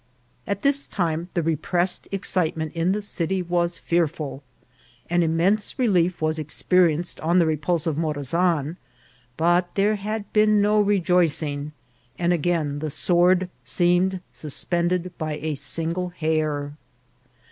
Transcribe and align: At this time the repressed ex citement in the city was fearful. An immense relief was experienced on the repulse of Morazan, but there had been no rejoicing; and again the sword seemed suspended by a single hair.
At 0.47 0.63
this 0.63 0.87
time 0.87 1.29
the 1.35 1.43
repressed 1.43 2.07
ex 2.11 2.31
citement 2.33 2.73
in 2.73 2.91
the 2.91 3.03
city 3.03 3.43
was 3.43 3.77
fearful. 3.77 4.41
An 5.11 5.21
immense 5.21 5.77
relief 5.77 6.23
was 6.23 6.39
experienced 6.39 7.19
on 7.19 7.37
the 7.37 7.45
repulse 7.45 7.85
of 7.85 7.97
Morazan, 7.99 8.77
but 9.37 9.69
there 9.75 9.97
had 9.97 10.33
been 10.33 10.59
no 10.59 10.79
rejoicing; 10.81 11.71
and 12.17 12.33
again 12.33 12.79
the 12.79 12.89
sword 12.89 13.47
seemed 13.63 14.21
suspended 14.33 15.15
by 15.19 15.33
a 15.35 15.53
single 15.53 16.09
hair. 16.09 16.73